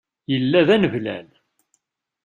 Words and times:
Yella 0.31 0.61
d 0.67 0.69
aneblal. 0.75 1.27